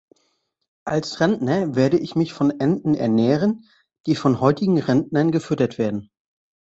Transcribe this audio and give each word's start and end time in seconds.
Als 0.83 1.19
Rentner 1.19 1.75
werde 1.75 1.99
ich 1.99 2.15
mich 2.15 2.33
von 2.33 2.49
Enten 2.59 2.95
ernähren, 2.95 3.69
die 4.07 4.15
von 4.15 4.41
heutigen 4.41 4.79
Rentnern 4.79 5.29
gefüttert 5.29 5.77
werden. 5.77 6.09